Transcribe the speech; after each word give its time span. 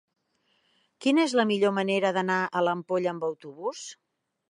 Quina 1.05 1.27
és 1.29 1.35
la 1.41 1.45
millor 1.51 1.75
manera 1.81 2.13
d'anar 2.19 2.41
a 2.63 2.67
l'Ampolla 2.69 3.17
amb 3.17 3.33
autobús? 3.33 3.89